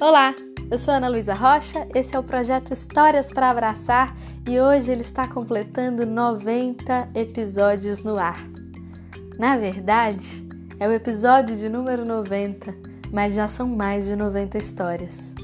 [0.00, 0.34] Olá,
[0.70, 4.16] eu sou Ana Luísa Rocha, esse é o projeto Histórias para Abraçar
[4.48, 8.40] e hoje ele está completando 90 episódios no ar.
[9.38, 10.26] Na verdade,
[10.78, 12.74] é o episódio de número 90,
[13.12, 15.34] mas já são mais de 90 histórias.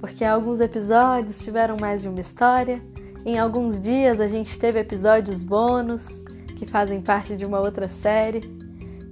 [0.00, 2.80] Porque alguns episódios tiveram mais de uma história,
[3.26, 6.08] em alguns dias a gente teve episódios bônus
[6.56, 8.40] que fazem parte de uma outra série,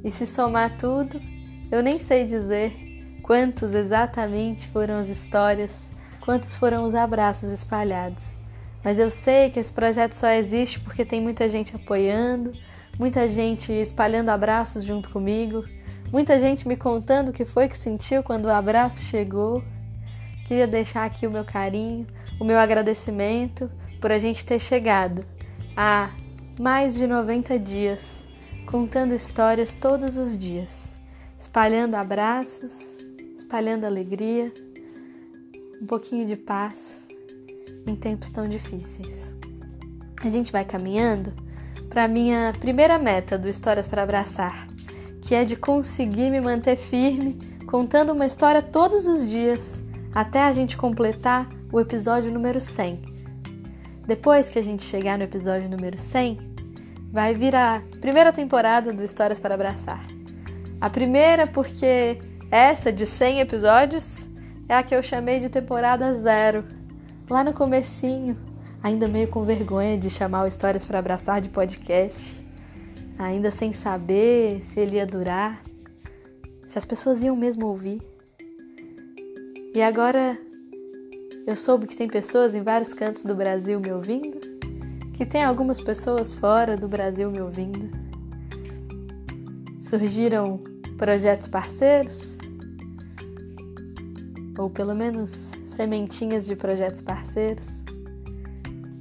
[0.02, 1.20] e se somar tudo,
[1.70, 2.85] eu nem sei dizer
[3.26, 5.90] Quantos exatamente foram as histórias,
[6.20, 8.36] quantos foram os abraços espalhados.
[8.84, 12.52] Mas eu sei que esse projeto só existe porque tem muita gente apoiando,
[12.96, 15.64] muita gente espalhando abraços junto comigo,
[16.12, 19.60] muita gente me contando o que foi que sentiu quando o abraço chegou.
[20.46, 22.06] Queria deixar aqui o meu carinho,
[22.38, 23.68] o meu agradecimento
[24.00, 25.26] por a gente ter chegado
[25.76, 26.10] a
[26.60, 28.24] mais de 90 dias,
[28.66, 30.96] contando histórias todos os dias,
[31.40, 32.95] espalhando abraços,
[33.46, 34.52] espalhando alegria,
[35.80, 37.06] um pouquinho de paz
[37.86, 39.32] em tempos tão difíceis.
[40.20, 41.32] A gente vai caminhando
[41.88, 44.66] para minha primeira meta do Histórias para Abraçar,
[45.22, 47.38] que é de conseguir me manter firme
[47.68, 49.80] contando uma história todos os dias
[50.12, 53.00] até a gente completar o episódio número 100.
[54.08, 56.36] Depois que a gente chegar no episódio número 100,
[57.12, 60.04] vai vir a primeira temporada do Histórias para Abraçar.
[60.80, 62.18] A primeira porque
[62.50, 64.26] essa de 100 episódios
[64.68, 66.64] é a que eu chamei de temporada zero.
[67.28, 68.38] Lá no comecinho,
[68.82, 72.44] ainda meio com vergonha de chamar o Histórias para Abraçar de podcast,
[73.18, 75.60] ainda sem saber se ele ia durar,
[76.68, 78.00] se as pessoas iam mesmo ouvir.
[79.74, 80.38] E agora
[81.46, 84.38] eu soube que tem pessoas em vários cantos do Brasil me ouvindo,
[85.14, 87.90] que tem algumas pessoas fora do Brasil me ouvindo.
[89.80, 90.60] Surgiram
[90.96, 92.35] projetos parceiros,
[94.58, 97.66] ou pelo menos sementinhas de projetos parceiros.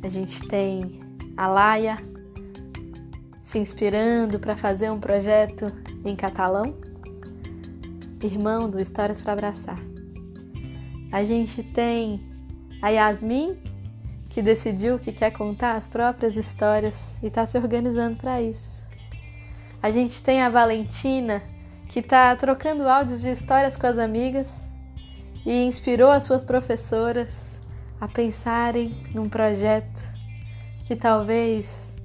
[0.03, 0.99] A gente tem
[1.35, 1.97] a Laia
[3.47, 5.71] se inspirando para fazer um projeto
[6.03, 6.75] em catalão,
[8.21, 9.79] irmão do Histórias para Abraçar.
[11.11, 12.21] A gente tem
[12.81, 13.57] a Yasmin,
[14.29, 18.83] que decidiu que quer contar as próprias histórias e está se organizando para isso.
[19.81, 21.41] A gente tem a Valentina,
[21.87, 24.47] que está trocando áudios de histórias com as amigas
[25.45, 27.29] e inspirou as suas professoras
[28.01, 30.01] a pensarem num projeto
[30.85, 31.95] que talvez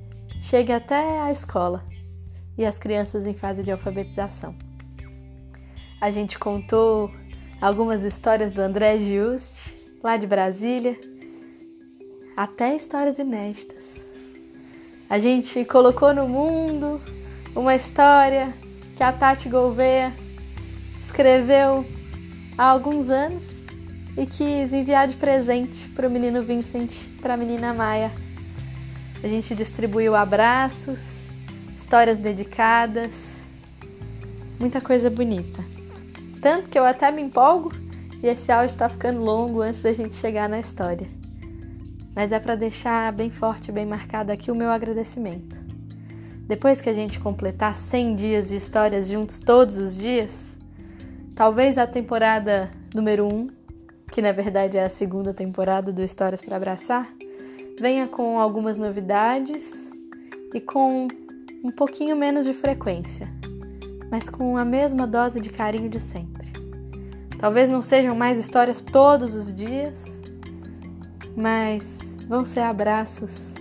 [0.40, 1.84] chegue até a escola
[2.56, 4.54] e as crianças em fase de alfabetização.
[6.00, 7.10] A gente contou
[7.60, 10.98] algumas histórias do André Giusti, lá de Brasília,
[12.36, 13.84] até histórias inéditas.
[15.08, 17.00] A gente colocou no mundo
[17.54, 18.54] uma história
[18.96, 20.14] que a Tati Gouveia
[21.00, 21.84] escreveu
[22.60, 23.64] há alguns anos
[24.18, 28.12] e quis enviar de presente para o menino Vincent, para a menina Maia.
[29.24, 31.00] A gente distribuiu abraços,
[31.74, 33.40] histórias dedicadas,
[34.58, 35.64] muita coisa bonita.
[36.42, 37.72] Tanto que eu até me empolgo
[38.22, 41.08] e esse áudio está ficando longo antes da gente chegar na história.
[42.14, 45.64] Mas é para deixar bem forte, bem marcado aqui o meu agradecimento.
[46.46, 50.49] Depois que a gente completar 100 dias de histórias juntos todos os dias,
[51.40, 53.48] Talvez a temporada número 1, um,
[54.12, 57.08] que na verdade é a segunda temporada do Histórias para Abraçar,
[57.80, 59.90] venha com algumas novidades
[60.52, 61.08] e com
[61.64, 63.26] um pouquinho menos de frequência,
[64.10, 66.52] mas com a mesma dose de carinho de sempre.
[67.38, 69.98] Talvez não sejam mais histórias todos os dias,
[71.34, 73.54] mas vão ser abraços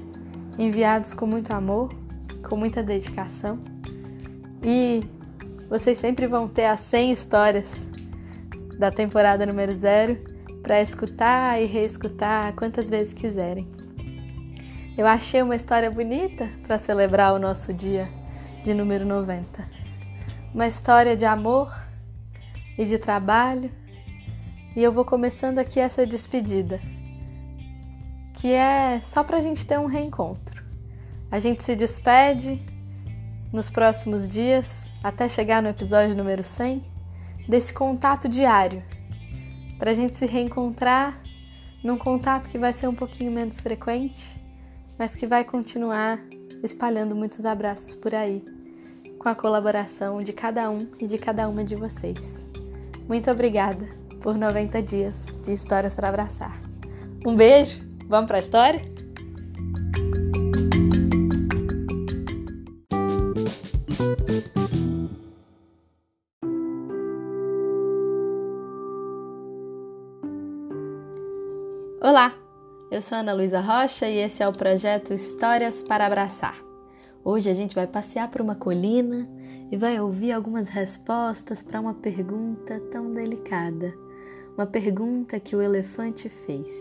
[0.57, 1.87] enviados com muito amor,
[2.43, 3.57] com muita dedicação
[4.61, 5.01] e
[5.69, 7.71] vocês sempre vão ter as 100 histórias
[8.79, 10.17] da temporada número 0
[10.63, 13.67] para escutar e reescutar quantas vezes quiserem.
[14.97, 18.09] Eu achei uma história bonita para celebrar o nosso dia
[18.63, 19.63] de número 90.
[20.53, 21.71] Uma história de amor
[22.75, 23.71] e de trabalho.
[24.75, 26.81] E eu vou começando aqui essa despedida,
[28.33, 30.63] que é só para a gente ter um reencontro.
[31.29, 32.59] A gente se despede
[33.53, 36.83] nos próximos dias até chegar no episódio número 100,
[37.47, 38.83] desse contato diário,
[39.77, 41.21] para a gente se reencontrar
[41.83, 44.23] num contato que vai ser um pouquinho menos frequente,
[44.97, 46.19] mas que vai continuar
[46.63, 48.43] espalhando muitos abraços por aí,
[49.17, 52.19] com a colaboração de cada um e de cada uma de vocês.
[53.07, 53.87] Muito obrigada
[54.21, 55.15] por 90 dias
[55.45, 56.59] de histórias para abraçar.
[57.25, 58.98] Um beijo, vamos para a história?
[72.99, 76.61] Eu sou Ana Luísa Rocha e esse é o projeto Histórias para Abraçar.
[77.23, 79.25] Hoje a gente vai passear por uma colina
[79.71, 83.93] e vai ouvir algumas respostas para uma pergunta tão delicada.
[84.53, 86.73] Uma pergunta que o elefante fez.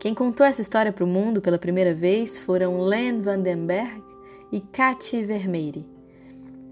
[0.00, 4.02] Quem contou essa história para o mundo pela primeira vez foram Len Vandenberg
[4.50, 5.86] e Cathy Vermeire.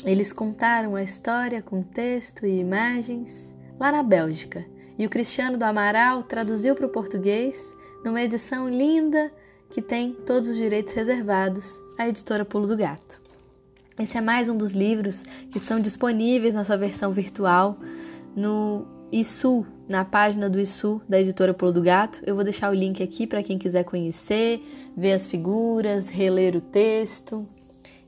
[0.05, 3.33] Eles contaram a história com texto e imagens
[3.79, 4.67] lá na Bélgica
[4.99, 7.77] e o Cristiano do Amaral traduziu para o português
[8.07, 9.33] numa edição linda
[9.69, 11.65] que tem todos os direitos reservados
[11.99, 13.21] à editora Pulo do Gato.
[13.99, 17.77] Esse é mais um dos livros que estão disponíveis na sua versão virtual
[18.37, 22.21] no ISU, na página do ISU da editora Pulo do Gato.
[22.25, 24.63] Eu vou deixar o link aqui para quem quiser conhecer,
[24.97, 27.45] ver as figuras, reler o texto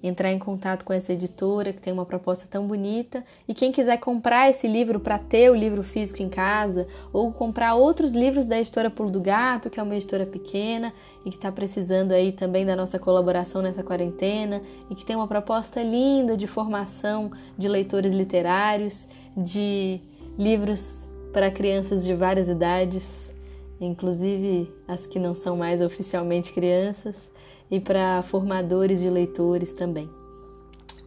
[0.02, 3.24] entrar em contato com essa editora que tem uma proposta tão bonita.
[3.46, 7.74] E quem quiser comprar esse livro para ter o livro físico em casa, ou comprar
[7.74, 10.92] outros livros da editora Pulo do Gato, que é uma editora pequena
[11.24, 15.26] e que está precisando aí também da nossa colaboração nessa quarentena, e que tem uma
[15.26, 20.00] proposta linda de formação de leitores literários, de
[20.38, 23.34] livros para crianças de várias idades,
[23.80, 27.14] inclusive as que não são mais oficialmente crianças
[27.70, 30.08] e para formadores de leitores também.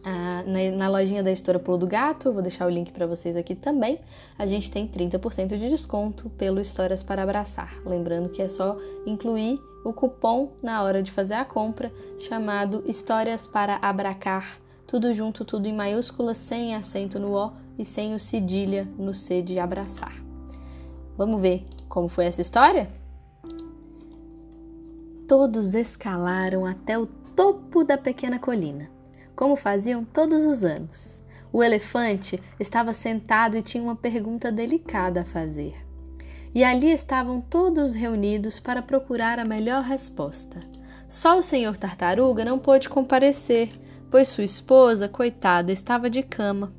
[0.04, 3.06] Ah, na, na, lojinha da editora Pulo do Gato, eu vou deixar o link para
[3.06, 4.00] vocês aqui também.
[4.36, 7.80] A gente tem 30% de desconto pelo Histórias para Abraçar.
[7.86, 8.76] Lembrando que é só
[9.06, 14.58] incluir o cupom na hora de fazer a compra, chamado Histórias para Abracar.
[14.88, 19.40] Tudo junto, tudo em maiúsculas, sem acento no O e sem o cedilha no C
[19.40, 20.14] de abraçar.
[21.16, 23.01] Vamos ver como foi essa história?
[25.26, 28.90] Todos escalaram até o topo da pequena colina,
[29.34, 31.20] como faziam todos os anos.
[31.52, 35.74] O elefante estava sentado e tinha uma pergunta delicada a fazer.
[36.54, 40.60] E ali estavam todos reunidos para procurar a melhor resposta.
[41.08, 43.70] Só o senhor tartaruga não pôde comparecer,
[44.10, 46.72] pois sua esposa, coitada, estava de cama.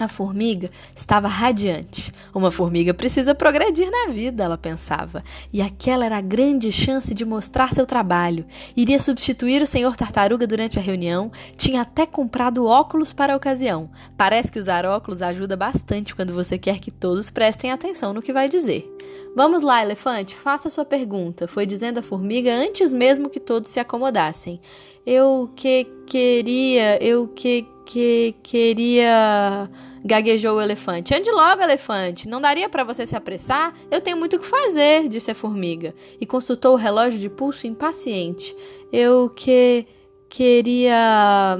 [0.00, 2.10] A formiga estava radiante.
[2.34, 5.22] Uma formiga precisa progredir na vida, ela pensava.
[5.52, 8.46] E aquela era a grande chance de mostrar seu trabalho.
[8.74, 11.30] Iria substituir o senhor tartaruga durante a reunião.
[11.54, 13.90] Tinha até comprado óculos para a ocasião.
[14.16, 18.32] Parece que usar óculos ajuda bastante quando você quer que todos prestem atenção no que
[18.32, 18.90] vai dizer.
[19.36, 23.78] Vamos lá, elefante, faça sua pergunta, foi dizendo a formiga antes mesmo que todos se
[23.78, 24.62] acomodassem.
[25.04, 29.68] Eu que queria, eu que que queria.
[30.04, 31.12] Gaguejou o elefante.
[31.12, 32.28] Ande logo, elefante.
[32.28, 33.74] Não daria para você se apressar?
[33.90, 35.92] Eu tenho muito o que fazer, disse a formiga.
[36.20, 38.56] E consultou o relógio de pulso impaciente.
[38.92, 39.86] Eu que.
[40.28, 41.58] queria.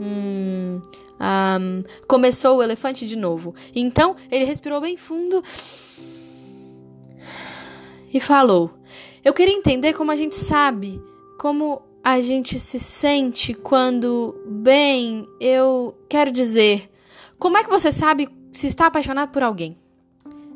[0.00, 0.80] Hum,
[1.20, 3.54] um, começou o elefante de novo.
[3.74, 5.42] Então ele respirou bem fundo
[8.12, 8.70] e falou:
[9.22, 11.00] Eu queria entender como a gente sabe,
[11.38, 16.90] como a gente se sente quando, bem, eu quero dizer,
[17.38, 19.76] como é que você sabe se está apaixonado por alguém?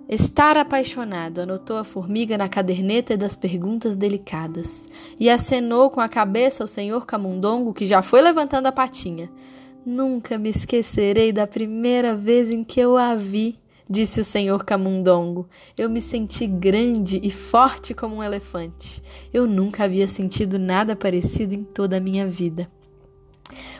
[0.08, 4.88] Estar apaixonado, anotou a formiga na caderneta das perguntas delicadas
[5.20, 9.30] e acenou com a cabeça o senhor camundongo que já foi levantando a patinha.
[9.84, 13.60] Nunca me esquecerei da primeira vez em que eu a vi
[13.92, 15.46] disse o senhor Camundongo.
[15.76, 19.02] Eu me senti grande e forte como um elefante.
[19.32, 22.68] Eu nunca havia sentido nada parecido em toda a minha vida.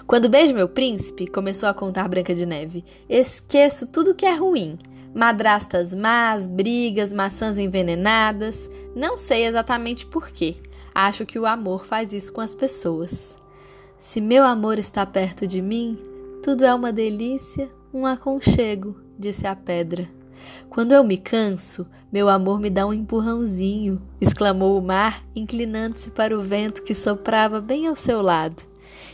[0.06, 4.78] Quando beijo meu príncipe, começou a contar Branca de Neve, esqueço tudo que é ruim.
[5.14, 8.68] Madrastas más, brigas, maçãs envenenadas.
[8.94, 10.56] Não sei exatamente porquê.
[10.94, 13.34] Acho que o amor faz isso com as pessoas.
[13.96, 15.98] Se meu amor está perto de mim,
[16.42, 20.08] tudo é uma delícia, um aconchego, disse a pedra.
[20.68, 26.36] Quando eu me canso, meu amor me dá um empurrãozinho, exclamou o mar, inclinando-se para
[26.36, 28.62] o vento que soprava bem ao seu lado.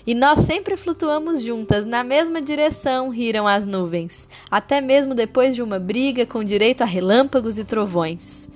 [0.07, 5.63] E nós sempre flutuamos juntas na mesma direção, riram as nuvens, até mesmo depois de
[5.63, 8.49] uma briga com direito a relâmpagos e trovões.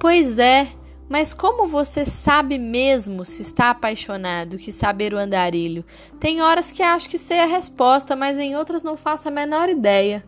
[0.00, 0.68] Pois é,
[1.08, 5.84] mas como você sabe mesmo se está apaixonado que saber o andarilho?
[6.20, 9.68] Tem horas que acho que sei a resposta, mas em outras não faço a menor
[9.68, 10.24] ideia.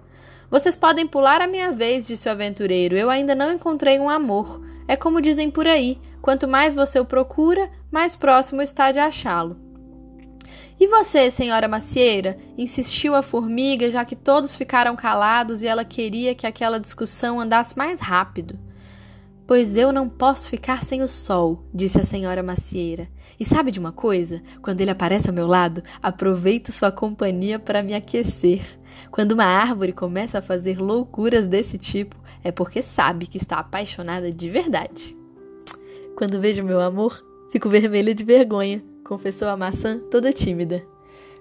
[0.51, 2.97] Vocês podem pular a minha vez, disse o aventureiro.
[2.97, 4.61] Eu ainda não encontrei um amor.
[4.89, 9.57] É como dizem por aí: quanto mais você o procura, mais próximo está de achá-lo.
[10.81, 12.37] E você, senhora macieira?
[12.59, 17.77] insistiu a formiga, já que todos ficaram calados e ela queria que aquela discussão andasse
[17.79, 18.59] mais rápido.
[19.47, 23.09] Pois eu não posso ficar sem o sol, disse a senhora macieira.
[23.39, 24.43] E sabe de uma coisa?
[24.63, 28.80] Quando ele aparece ao meu lado, aproveito sua companhia para me aquecer.
[29.11, 34.31] Quando uma árvore começa a fazer loucuras desse tipo, é porque sabe que está apaixonada
[34.31, 35.17] de verdade.
[36.17, 40.83] Quando vejo meu amor, fico vermelha de vergonha, confessou a maçã toda tímida.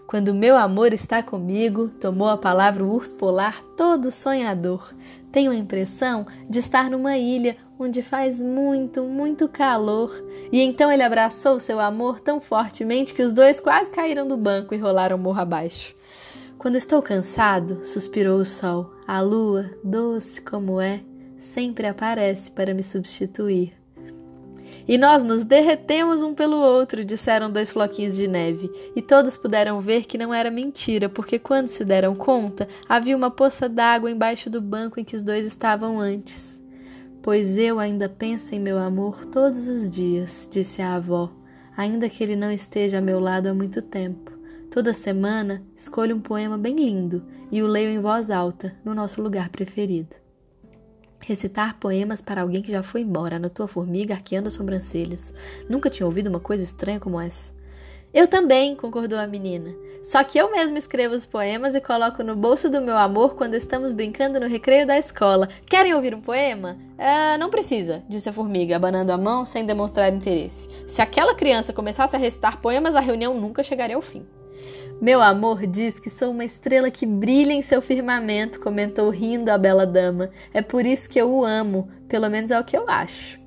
[0.09, 4.91] Quando meu amor está comigo, tomou a palavra o urso polar todo sonhador.
[5.31, 10.11] Tenho a impressão de estar numa ilha onde faz muito, muito calor.
[10.51, 14.73] E então ele abraçou seu amor tão fortemente que os dois quase caíram do banco
[14.73, 15.93] e rolaram morro abaixo.
[16.59, 20.99] Quando estou cansado, suspirou o sol, a lua, doce como é,
[21.37, 23.71] sempre aparece para me substituir.
[24.85, 29.79] E nós nos derretemos um pelo outro, disseram dois floquinhos de neve, e todos puderam
[29.79, 34.49] ver que não era mentira, porque quando se deram conta, havia uma poça d'água embaixo
[34.49, 36.61] do banco em que os dois estavam antes.
[37.21, 41.31] Pois eu ainda penso em meu amor todos os dias, disse a avó,
[41.77, 44.38] ainda que ele não esteja a meu lado há muito tempo.
[44.71, 49.19] Toda semana escolho um poema bem lindo e o leio em voz alta, no nosso
[49.19, 50.15] lugar preferido.
[51.19, 55.33] Recitar poemas para alguém que já foi embora, anotou a formiga arqueando as sobrancelhas.
[55.67, 57.51] Nunca tinha ouvido uma coisa estranha como essa.
[58.13, 59.73] Eu também, concordou a menina.
[60.03, 63.55] Só que eu mesma escrevo os poemas e coloco no bolso do meu amor quando
[63.55, 65.49] estamos brincando no recreio da escola.
[65.65, 66.77] Querem ouvir um poema?
[66.97, 70.69] Ah, não precisa, disse a formiga, abanando a mão sem demonstrar interesse.
[70.87, 74.25] Se aquela criança começasse a recitar poemas, a reunião nunca chegaria ao fim.
[75.01, 79.57] Meu amor diz que sou uma estrela que brilha em seu firmamento, comentou rindo a
[79.57, 80.29] bela dama.
[80.53, 83.39] É por isso que eu o amo, pelo menos é o que eu acho.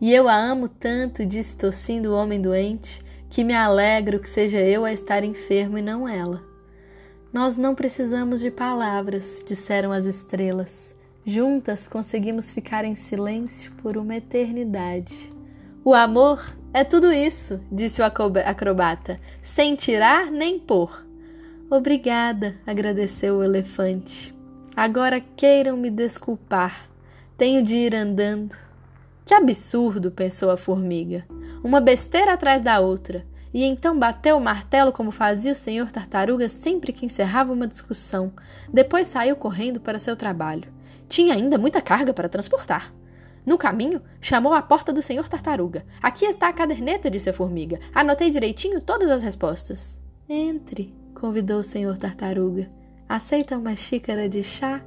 [0.00, 4.58] E eu a amo tanto, disse tossindo o homem doente, que me alegro que seja
[4.58, 6.42] eu a estar enfermo e não ela.
[7.32, 10.92] Nós não precisamos de palavras, disseram as estrelas.
[11.24, 15.32] Juntas conseguimos ficar em silêncio por uma eternidade.
[15.84, 21.04] O amor é tudo isso, disse o acrobata, sem tirar nem pôr.
[21.68, 24.34] Obrigada, agradeceu o elefante.
[24.76, 26.88] Agora queiram me desculpar.
[27.36, 28.56] Tenho de ir andando.
[29.24, 31.24] Que absurdo, pensou a formiga.
[31.62, 33.26] Uma besteira atrás da outra.
[33.52, 38.32] E então bateu o martelo como fazia o senhor tartaruga sempre que encerrava uma discussão.
[38.72, 40.72] Depois saiu correndo para seu trabalho.
[41.08, 42.92] Tinha ainda muita carga para transportar.
[43.44, 45.84] No caminho, chamou à porta do senhor tartaruga.
[46.02, 47.80] Aqui está a caderneta, disse a formiga.
[47.94, 49.98] Anotei direitinho todas as respostas.
[50.28, 52.70] Entre, convidou o senhor tartaruga.
[53.08, 54.84] Aceita uma xícara de chá?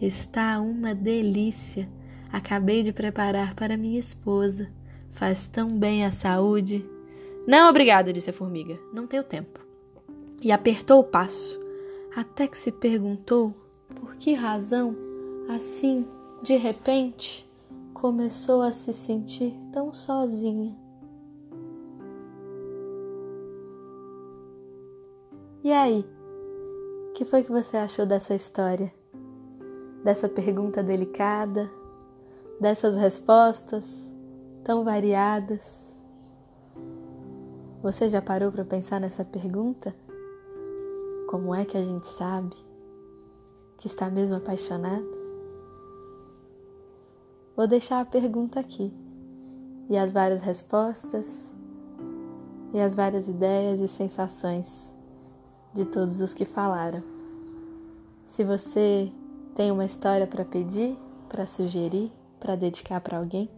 [0.00, 1.88] Está uma delícia.
[2.32, 4.68] Acabei de preparar para minha esposa.
[5.10, 6.86] Faz tão bem à saúde.
[7.46, 8.78] Não, obrigada, disse a formiga.
[8.94, 9.60] Não tenho tempo.
[10.40, 11.60] E apertou o passo,
[12.16, 13.54] até que se perguntou
[13.94, 14.96] por que razão,
[15.48, 16.06] assim,
[16.42, 17.49] de repente,
[18.00, 20.74] começou a se sentir tão sozinha.
[25.62, 26.08] E aí?
[27.10, 28.90] O que foi que você achou dessa história?
[30.02, 31.70] Dessa pergunta delicada?
[32.58, 33.84] Dessas respostas
[34.64, 35.62] tão variadas?
[37.82, 39.94] Você já parou para pensar nessa pergunta?
[41.28, 42.56] Como é que a gente sabe
[43.76, 45.19] que está mesmo apaixonado?
[47.60, 48.90] Vou deixar a pergunta aqui
[49.90, 51.30] e as várias respostas
[52.72, 54.90] e as várias ideias e sensações
[55.74, 57.02] de todos os que falaram.
[58.26, 59.12] Se você
[59.54, 60.96] tem uma história para pedir,
[61.28, 63.50] para sugerir, para dedicar para alguém,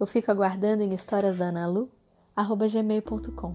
[0.00, 3.54] eu fico aguardando em historiasdanalu@gmail.com.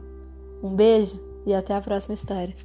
[0.62, 2.56] Um beijo e até a próxima história.